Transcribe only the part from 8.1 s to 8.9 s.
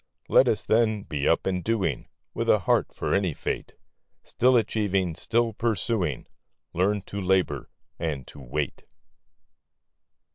to wait.